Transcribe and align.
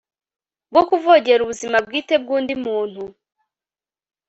bwo 0.71 0.81
kuvogera 0.89 1.39
ubuzima 1.43 1.77
bwite 1.85 2.15
bw'undi 2.23 2.53
muntu 2.65 3.03